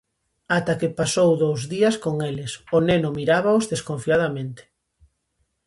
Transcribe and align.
Ata 0.57 0.73
que 0.79 0.95
pasou 0.99 1.29
dous 1.43 1.61
días 1.73 1.95
con 2.03 2.15
eles, 2.29 2.51
o 2.77 2.79
neno 2.87 3.09
mirábaos 3.17 3.63
desconfiadamente. 3.73 4.63